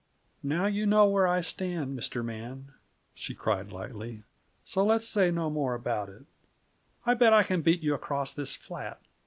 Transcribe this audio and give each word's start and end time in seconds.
"Now 0.41 0.65
you 0.65 0.87
know 0.87 1.05
where 1.05 1.27
I 1.27 1.41
stand, 1.41 1.95
Mr. 1.95 2.25
Man," 2.25 2.73
she 3.13 3.35
cried 3.35 3.71
lightly, 3.71 4.23
"so 4.65 4.83
let's 4.83 5.07
say 5.07 5.29
no 5.29 5.51
more 5.51 5.75
about 5.75 6.09
it. 6.09 6.25
I 7.05 7.13
bet 7.13 7.33
I 7.33 7.43
can 7.43 7.61
beat 7.61 7.81
you 7.83 7.93
across 7.93 8.33
this 8.33 8.55
flat!" 8.55 8.99